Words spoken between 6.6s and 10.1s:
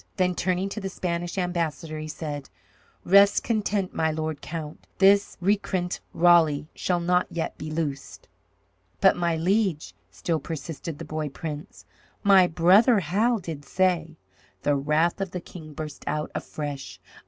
shall not yet be loosed." "But, my liege,"